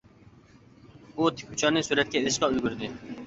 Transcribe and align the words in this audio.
ئۇ 1.15 1.29
تىك 1.41 1.53
ئۇچارنى 1.55 1.85
سۈرەتكە 1.89 2.19
ئېلىشقا 2.21 2.49
ئۈلگۈردى. 2.55 2.91